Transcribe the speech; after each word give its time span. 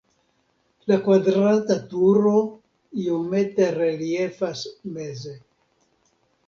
La 0.91 0.97
kvadrata 1.07 1.77
turo 1.91 2.33
iomete 3.05 3.69
reliefas 3.79 4.67
meze. 4.97 5.41